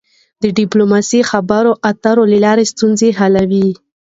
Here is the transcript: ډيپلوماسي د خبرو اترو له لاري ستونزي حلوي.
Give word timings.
ډيپلوماسي 0.57 1.19
د 1.23 1.27
خبرو 1.31 1.71
اترو 1.89 2.23
له 2.31 2.37
لاري 2.45 2.65
ستونزي 2.73 3.09
حلوي. 3.19 3.69